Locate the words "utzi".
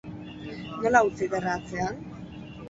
1.09-1.27